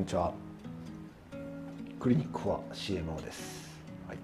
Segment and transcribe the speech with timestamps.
[0.00, 0.32] こんにちは。
[2.00, 3.68] クリニックは CMO です。
[4.08, 4.16] はい、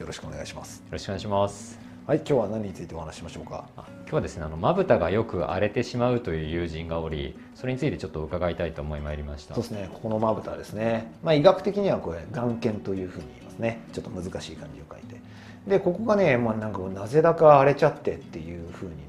[0.00, 0.78] よろしくお願いします。
[0.78, 1.78] よろしくお願いします。
[2.06, 3.66] はい、今日は何についてお話ししましょうか？
[3.76, 9.54] あ今日はですね、あのまぶたがよく荒れてしまうという友人がおり、それについてちょっと伺いたいと思いまいりました。
[9.54, 11.12] そうですね、ここのまぶたですね。
[11.22, 13.82] まあ医学的にはこれ眼瞼というふうに言いますね。
[13.92, 15.20] ちょっと難しい漢字を書いて。
[15.66, 19.06] で、ここがね、まあなんかなぜだか荒れちゃってっていうふうに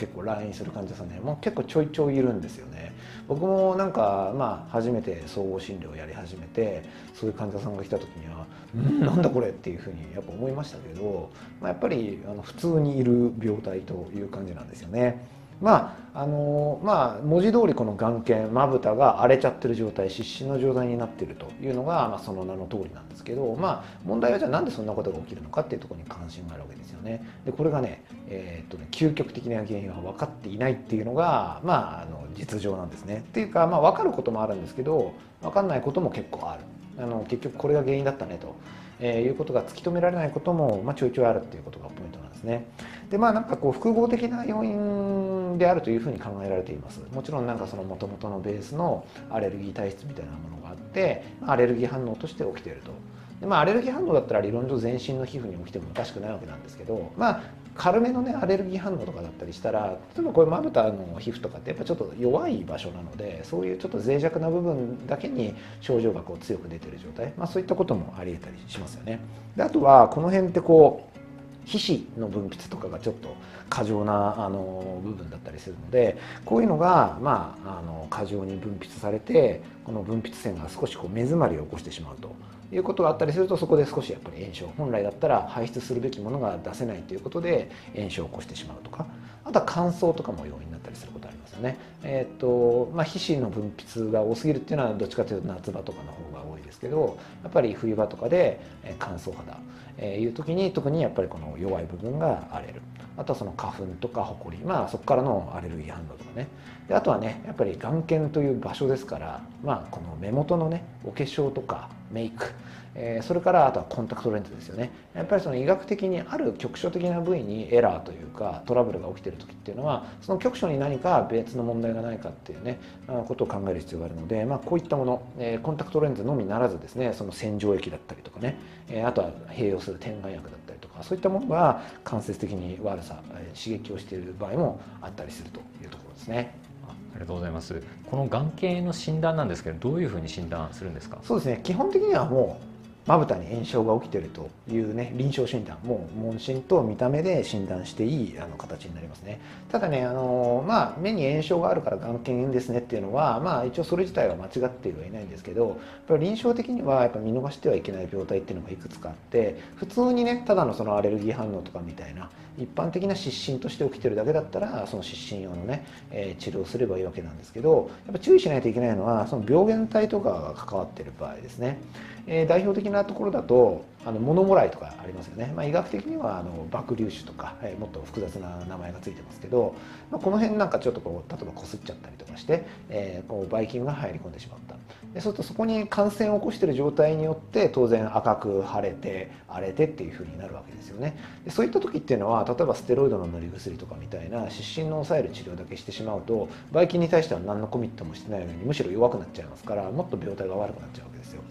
[0.00, 2.90] 結構来院する患者さんね、もう結構ちょいちょいいるんですよね。
[3.28, 6.82] 僕もなんかまあ初めて総合診療をやり始めて
[7.14, 15.22] そういう患者さんが来た時には「んなんだこれ」っていうふうにやっぱ思いましたけど、まあ、やっぱりあの普通にいる病態という感じなんですよね。
[15.60, 27.24] まああのまあ、文字通りこの眼瞼まぶたが荒れちゃってる状態湿疹の状態になっているというのが、まあ、その名の通りなんですけど、まあ、問題はじゃあなんでそんなことが起きるのかっていうところに関心があるわけですよね。
[27.44, 33.18] でこれがね,、えーっとね究極的な原因は分かっていないっていうのが、まあ、あの実情なんですね。
[33.18, 36.62] っていうか、まあ、分かることもあるんですけど分かんないことも結構ある。
[36.98, 38.56] あの結局これが原因だったねと、
[38.98, 42.66] えーいうことが突き止められないことも、まあ、ちょいちょいあるっていうことがポイントなんですね。
[43.10, 47.00] でまあなんかこう複合的な要因であるというふうに考えられています。
[47.12, 52.92] もちろんなんかその元々のベースのアレルギー体質みたいなものがあってアレルギー反応として起きていると。
[53.40, 57.42] でまあアレルギー反応だったら理論上全身の皮膚に起きてもおかしくないわけなんですけどまあ
[57.74, 69.20] 軽めのねアレルギー反応とかだったりしたら例えばこれまぶたの皮膚とかってやっぱちょっと弱い場所なのでそういうちょっと脆弱な部分だけに症状がこう強く出てる状態、まあ、そういったこともありえたりしますよね。
[69.56, 71.19] であとはこの辺ってこう
[71.64, 73.34] 皮脂の分泌とかがちょっと
[73.68, 82.34] 過剰なあの部分だったりするのでこういうのが、まあ、あの過剰に分泌されてこの分泌腺が少しこう目詰まりを起こしてしまうと。
[82.72, 89.06] いうことがあったりするとそこで少しやっぱり炎症本来だったら排出するべきものが出せないということで炎症を起こしてしまうとか
[89.44, 91.76] あとは乾燥とかも要因になったりすることありますよね。
[92.04, 98.60] えーとまあ、皮脂の分泌が多すぎるっていうのはどっちかというと夏場とかの方が多いですけどやっぱり冬場とかで
[98.98, 99.58] 乾燥肌
[99.98, 102.80] えいう時に特にやっぱりこの弱い部分が荒れる
[103.16, 106.48] あとはその花粉とかほこりまあそこからのアレルギー反応とかね
[106.88, 112.52] であとはねやっぱり眼瞼という場所ですからまあこの目元のねお化粧とかメイク
[112.94, 122.80] えーそれからあとはコンタクトレンズですよねやっぱりその医学的にある局所的な部位にエラーというかトラブルが起きてる時っていうのはその局所に何か別の問題がないかっていうね
[123.26, 128.56] ことを考える必要があるので、まあ、こういったもの、えーコンタクトレンズのみならずですねその洗浄液だったりとかね、
[128.88, 133.22] えーあとは併用する点眼薬だったりとかそういったものが間接的に悪さ、
[133.54, 136.69] 刺激をしている場合もあったりするというところですね。
[137.12, 137.82] ありがとうございます。
[138.10, 141.18] この眼形の診断なんですけど、どういうふうに診断するんですか？
[141.22, 142.69] そうですね基本的にはもう
[143.10, 149.40] まぶたに炎症が起きてるというね臨床診断もう問診と見た目で診断していいあの形になりますね。
[149.68, 155.76] ただねあのまあ目に炎症があるから眼瞼ですねっていうのはまあ一応それ自体は間違ってはいないんですけどやっ
[156.06, 171.78] ぱり臨床的にはやっぱ見逃してはいけない病態っていうのがいくつかあって普通にねただのそのアレルギー反応とかみたいな一般的な湿疹として起きてるだけだったらその湿疹用のね、えー治療をすればいいわけなんですけどやっぱ注意しないといけないのはその病原体とかが関わってる場合ですね、
[172.26, 179.74] えー代表的なところだとあのモノモライとかありますよね、まあ、医学的にはあの爆粒子とか、えーもっと複雑な名前がついてますけど、
[180.10, 184.76] まあ、この辺なんかちょっとこう例えばこすっちゃったりとかして、えーこうばい菌が入り込んでしまった。
[185.14, 191.16] でそうするとそこに感染を起こしてる状態によって当然赤く腫れて荒れてっていうふうになるわけですよね。
[191.44, 201.42] でそういった時っていうのは例えばステロイドの塗り薬とかみたいな湿疹の抑える治療だけしてしまうとばい菌に対しては何のコミットもしてないのにむしろ弱くなっちゃいますからもっと病態が悪くなっちゃうわけですよ。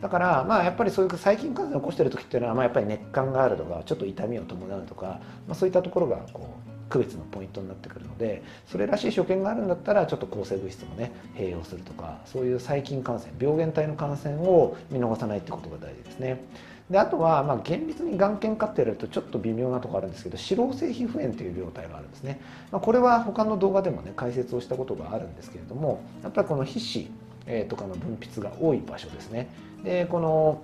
[0.00, 16.40] だからまあやっぱりそういう細菌感染を起こししてる時っていうのはまあやっぱり熱感があるとかちょっと痛みを伴うとか、まあ、そういったところがこう区別のポイントになってくるのでそれらしい所見があるんだったらちょっと抗生物質もね併用するとかそういう細菌感染病原体の感染を見逃さないってことが大事ですね。
[16.88, 22.40] であとは、まあ、厳密に眼瞼かってやるとちょっと微妙なところあるんですけど脂漏性皮膚炎という病態があるんですね、
[22.72, 27.10] まあ、これは他の動画でもね解説をしたことがあるんですけれどもやっぱりこの皮脂
[27.48, 29.48] えーとかの分泌が多い場所ですね
[29.82, 30.62] でこの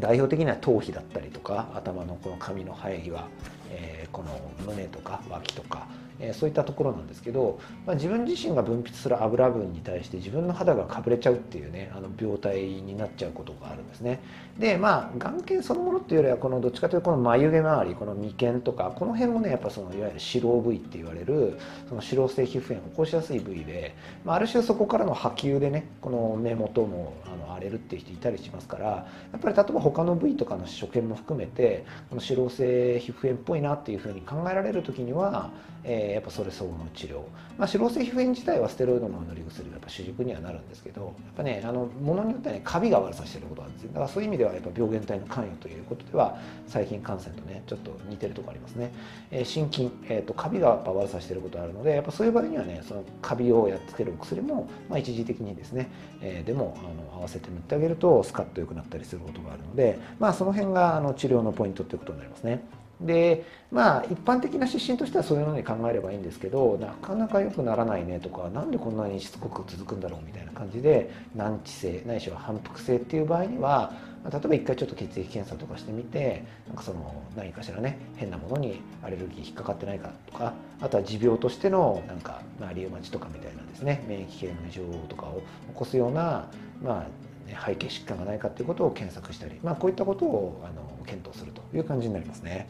[0.00, 3.26] 代表的には頭皮だったりとか頭のこの髪の生え際、
[3.70, 5.88] えーこの胸とか脇とか、
[6.20, 14.20] えーそういったところなんですけど、まあ、自分自身が分泌する油分に対して自分の肌がかぶれちゃうっていうねあの病態になっちゃうことがあるんですね。
[14.58, 21.58] でまあ眼瞼そのものっていうよりはこのどっちかというとこの眉毛周りこの眉間とかこの辺もねやっぱそのいわゆる脂肪部位って言われる
[21.88, 23.94] その脂漏性皮膚炎を起こしやすい部位で、
[24.24, 29.06] まあ、ある種そこからの波及でねこの目元もあの荒れるっていう人いたりしますからや
[29.36, 35.50] っぱり例えば他の部位とかの所見も含めてこの脂漏性皮膚炎っぽいなっていうふうに考えられる時には、
[35.82, 37.20] ええー、やっぱそれ相応の治療、
[37.56, 43.88] まあ、脂肪性皮膚炎自体はステロイドの塗り薬がやっぱ主軸にはなるんですけどやっぱねあのものによってはねカビが悪さしてることがあるんですよ。
[43.88, 48.92] だからそういう意味ではやっぱ病原体の関与ということでは細菌感染とねちょっと似てるとこありますね、
[49.30, 55.90] えー、心筋、えーと、カビがやっぱ悪さしてることあるのでやっぱそういう場合にはねそのカビをやっつけるお薬も、まあ、一時的にですね、
[56.20, 62.62] えー、でもあの合わせて塗ってあげるとスカッと良くなったりすることがあるのでまあその辺があの治療のポイントということになりますね。
[63.00, 73.92] でまあ一般的な指針としてはそういうのに考えればいいんですけどなかなか良くならないねとか何でこんなにしつこく続くんだろうみたいな感じで難治性ないしは反復性っていう場合には
[74.30, 86.48] 例えば一回ちょっと血液検査とかしてみてなんかその何かしらね変なものにアレルギー引っかかってないかとかあとは持病としてのなんか、まあ、リウマチとかみたいなですね免疫系の異常とかを起こすような、
[86.82, 92.66] まあ、背景疾患がないかということを検索したり、まあ、こういったことをあの検討するという感じになりますね。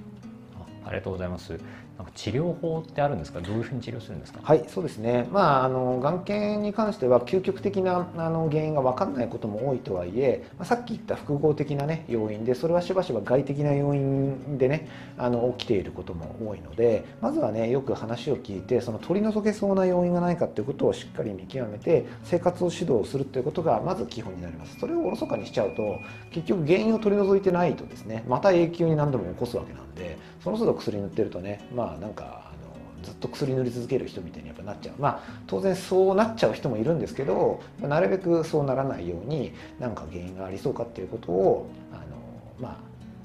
[0.84, 1.58] ありがとうございます。
[1.96, 3.40] なんか治療法ってあるんですか？
[3.40, 4.40] どういうふうに治療するんですか？
[4.42, 5.28] はい、そうですね。
[5.30, 24.80] まああの眼検に関しては究極的なあの原因が分かんないことも多いとはいえ、まあ、さっき言った複合的なね要因で、それはしばしば外的な要因でねあの起きていることも多いので、まずはねよく話を聞いてその取り除けそうな要因がないかということをしっかり見極めて生活を指導するということがまず基本になります。
[24.80, 26.00] それをおろそかにしちゃうと
[26.32, 34.94] 結局原因を取り除いてないとですね、また永久に何度も起こすわけなんで、その都度薬塗ってるとね、まあまあなんかあのずっと薬塗り続ける人みたいにやっぱなっちゃう。
[35.00, 42.02] まあ当然そうなっちゃう人もいるんですけどなるべくそうならないように何か原因がありそうかっていうことをあの
[42.58, 42.76] まあ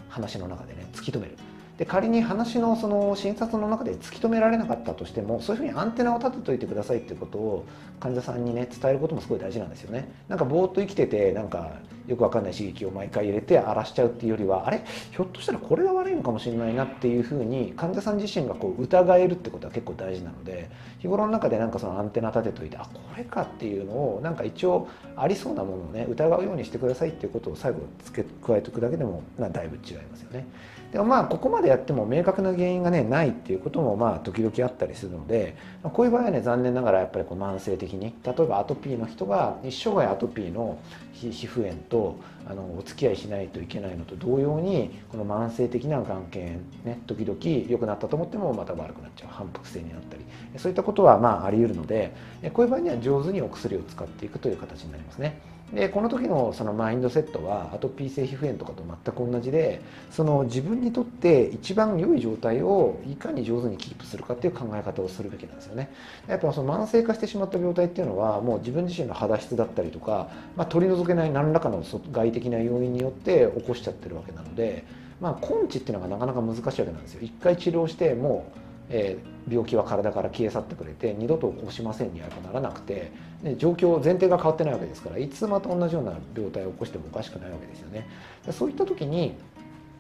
[0.10, 1.38] 話の中でね突き止める。
[1.80, 7.66] で仮に話のその診察の中で突き止められなかったとしてもそういうふうにアンテナを立てといてくださいっていうことを
[8.02, 11.72] 患者さんにね伝えることもすごい大事なんですよねなんかぼーっと生きててなんか
[12.06, 14.84] よくわかんない刺激を毎回入れて荒らしちゃうっていうよりはあれ？
[15.12, 30.46] ひょっとしたらこれが悪いのかもしれないなっていうふうに患者さん自身がこう疑えるってことは結構大事なので日頃の中でなんかそのアンテナ立てといてあこれかっていうのをなんか一応ありそうなものをね疑うようにしてくださいっていうことを最後付け加えておくだけでもだいぶ違いますよね。
[30.92, 40.80] でもまあここまでやっても明確な原因がねないっていうこともまあ時々あったりするので、ま、こういう場合はね残念ながらやっぱりこう慢性的に例えばアトピーの人が一生涯アトピーの
[41.14, 42.16] 皮膚炎と
[42.50, 46.42] あのお付き合いしないといけないのと同様にこの慢性的な眼瞼
[46.84, 50.24] ね時々良くなったと思ってもまた悪くなっちゃう反復性になったり
[50.58, 52.16] そういったことはまああり得るので
[52.54, 55.40] こういう場合には上手にお薬を使っていくという形になりますね。
[55.74, 65.92] でこの時のそのマインドセットはアトピー性皮膚炎とかと全く同じでその自分にとって一番良い状態をいかに上手にキープするかっていう考え方をするべきなんですよね。
[66.28, 74.84] やっぱその慢性化してしまった病態っていうのはもう自分自身の肌質だったりとか、まあ、取り除けない何らかの外的な要因によって起こしちゃってるわけなので、
[75.22, 77.22] まあ、根治っていうのがなかなか難しいわけなんですよ。
[77.22, 83.12] 一回治療してもうえー、病気は体から消え去ってくれて二度と起こしませんにはやっぱならなくて、
[83.44, 88.08] ね、状況前提が変わってないわけですからいつまた同じような病態を起こしてもおかしくないわけですよね。
[88.52, 89.36] そういった時に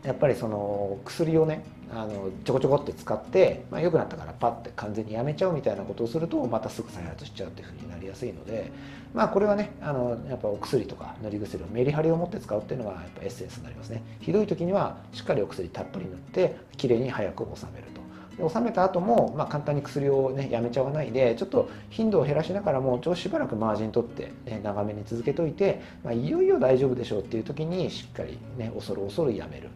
[0.04, 8.72] やっぱりその薬をねあのちょこちょこって使って、まあ、良くなったからパッて完全にやめちゃうみたいなことをするとまたすぐ再発しちゃうっていうふうになりやすいので
[9.14, 17.99] まあこれはねあのやっぱお薬とか塗り薬をメリハリを持って使うっていうのがやっぱエッセンスになりますねひどい時にはしっかりお薬たっぷり塗ってきれいに早く収めると
[18.48, 29.70] 収めた後も、まあ、簡単に薬をねやめちゃわないでちょっと頻度を減らしながらもちょしばらくマージン取って、ね、長めに続けといて、まあ、いよいよ大丈夫でしょうっていう時にしっかりね恐る恐るやめる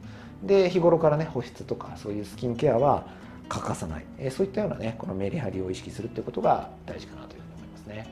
[0.44, 3.06] で日頃からね保湿とかそういうスキンケアは
[3.50, 8.08] 欠かさない、えそういったようなねこのメリハリを意識するってことが大事かなというふうに思いますね。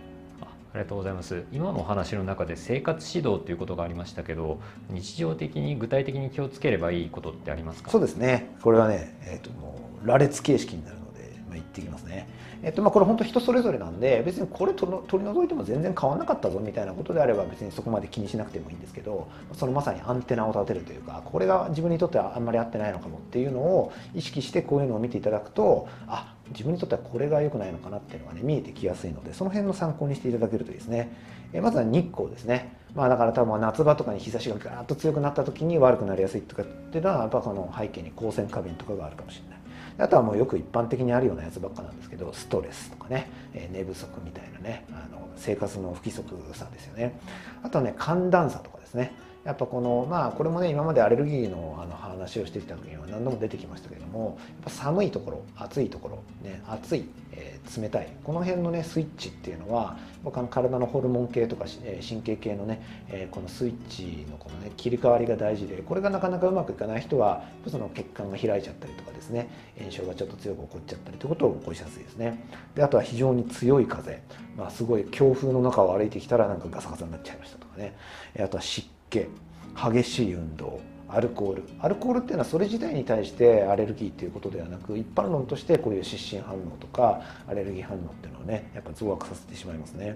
[0.74, 1.44] ありがとうございます。
[1.52, 4.60] 今のお話の中で生活指導ということがありましたけど
[4.90, 7.92] 日常的に具体的に気をつければいいことってありますか？
[7.92, 8.56] そうですね。
[8.62, 12.28] これはね、えーともう羅列形式になるので、まあ、言ってきますね。
[12.64, 31.12] えっとまあ、これ本当人それぞれなんで別にこれ取り除いても全然変わらなかったぞみたいなことであれば別にそこまで気にしなくてもいいんですけどそのまさにアンテナを立てるというかこれが自分にとってはあんまり合ってないのかもっていうのを意識してこういうのを見ていただくとあ自分にとってはこれが良くないのかなっていうのがね見えてきやすいのでその辺の参考にしていただけるといいですね。
[31.54, 32.78] えまずは日光ですね。
[32.96, 39.62] まあだから多分夏場とかに日差しがガーッと強くなった時に悪くなりやすいとかっていうのはやっぱその背景に光線過敏とかがあるかもしれない。
[39.98, 47.20] あとはもうよく一般的にあるようなやつばっかなんですけどストレスとかね、え寝不足みたいなねあの生活の不規則さですよね
[47.64, 61.66] あとはね寒暖差とかですねやっぱこのまあこれもね今までアレルギーのあの話をしてきた時には何度も出てきましたけどもやっぱ寒いところ暑いところ、ね、暑い、えー、冷たいこの辺のねスイッチっていうのは僕は体のホルモン系とか
[62.08, 72.44] 神経系のね、えー、このスイッチのこのね切り替わりが大事でこれがなかなかうまくいかない人はその血管が開いちゃったりとかですね炎症がちょっと強く起こっちゃったりということを起こしやすいですね。
[72.76, 74.22] であとは非常に強い風、
[74.56, 77.96] まあ、すごい強風の中を歩いてきたらなんかガサガサになっちゃいましたとかね。
[78.40, 79.28] あとは湿気
[79.76, 80.80] 激しい運動
[81.14, 81.64] アルコール。
[81.82, 90.16] アルコールっていうのはそれ自体に対してアレルギーっていうことではなく一般論としてこういう湿疹反応とかアレルギー反応っていうのをねやっぱ増悪させてしまいますね。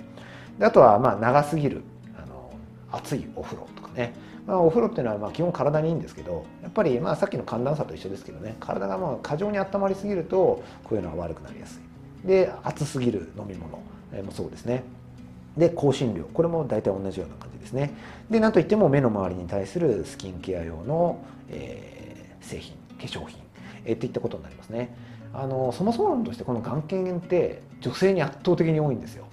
[0.57, 1.83] であとはまあ長すぎる
[2.17, 2.49] あの
[2.91, 4.13] 熱いお風呂とかね、
[4.47, 8.55] まあ、お風呂っていうのはまあ基本体にいいんですけどやっぱりまあさっきの寒暖差と一緒ですけどね。
[8.61, 11.81] 体がまあ過剰に温まりすぎるとこういうのが悪くなりやす
[12.23, 12.27] い。
[12.27, 13.83] で熱すぎる飲み物も
[14.31, 14.83] そうですね。
[15.57, 16.23] で香辛料。
[16.33, 17.93] これも大体同じような感じですね。
[18.29, 23.39] でなんといっても目の周りに対するスキンケア用の、えー、製品化粧品、
[23.85, 24.95] えー、っていったことになりますね。
[25.33, 29.25] あのそもそも論としてこの眼瞼って女性に圧倒的に多いんですよ。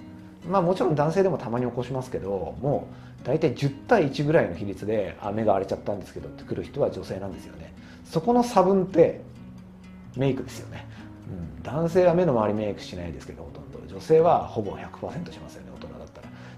[0.48, 2.88] まあもちろん男性でもたまに起こしますけども
[3.22, 7.72] う大体10対1ぐらいの比率であ目が荒れちゃったんですけどって来る人は女性なんですよね。
[8.04, 9.20] そこの差分って
[10.16, 10.86] メイクですよね、
[11.30, 13.72] うん、男性は目の周りメイクしないですけどほとんど。
[13.94, 15.71] 女性はほぼ100%しますよね。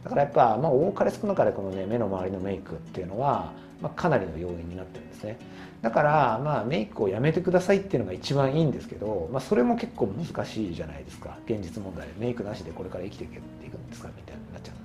[0.05, 5.39] だからやっぱ、まあ、多かれ少なかれこのね目の周りのメイクっていうのは、まあ、かなりの要因になってるんですね。
[5.83, 11.39] だからまあメイクをやめてくださいっていうのが一番いいんですけど、まあ、それも結構難しいじゃないですか。
[11.47, 14.09] 現実問題メイクなしでこれから生きていくんですか？
[14.17, 14.84] みたいになっちゃう。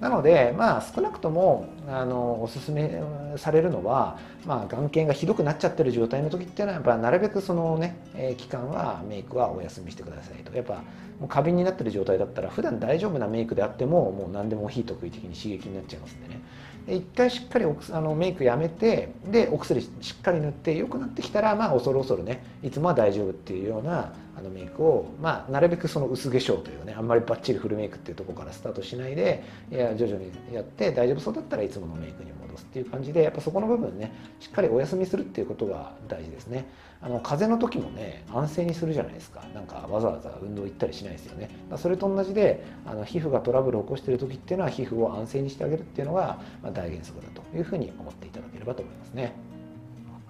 [0.00, 3.02] なのでまあ少なくともあのおすすめ
[3.36, 10.56] されるのは、まあ、眼瞼がひどくなっちゃってる状態の時っていうのはやっぱなるべくそのね、えー、期間はメイクはお休みしてくださいと。
[10.56, 10.82] やっぱ
[11.20, 16.40] もう過敏になってる状態だったら普段大丈夫なメイクであってももう何でも非得意的に刺激になっちゃいますんでね。
[16.88, 19.88] 一回しっかりあのメイクやめてでお薬し
[20.18, 36.66] っかり塗って良くなってきたらまあ恐る恐るねいつもは大丈夫っていうようなあのメイクを、まあ、なるべくその薄化粧というねあんまりバッチリフルメイクっていうところからスタートしないでいや徐々にやって大丈夫そうだったらいつものメイクに戻すっていう感じでやっぱそこの部分ねしっかりお休みするっていうことが大事ですね。
[37.02, 39.42] あの風邪の時もね安静にするじゃないですか。
[39.54, 41.50] なんかわざわざ運動行ったりしないですよね。
[41.76, 49.34] それと同じであの皮膚がトラブルを起こしている時っていうのは皮膚を安静にしてあげるっていうのが、まあ、大原則だというふうに思っていただければと思いますね。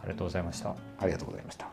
[0.02, 0.70] ありがとうございました。
[0.70, 1.70] ありがとうございました